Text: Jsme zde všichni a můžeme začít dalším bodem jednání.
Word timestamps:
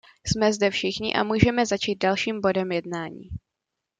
Jsme 0.27 0.53
zde 0.53 0.69
všichni 0.69 1.13
a 1.15 1.23
můžeme 1.23 1.65
začít 1.65 1.95
dalším 1.95 2.41
bodem 2.41 2.71
jednání. 2.71 3.29